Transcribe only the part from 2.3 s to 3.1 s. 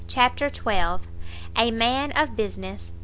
BUSINESS.